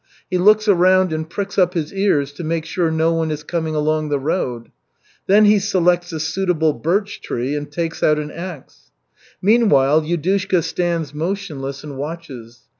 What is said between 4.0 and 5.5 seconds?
the road. Then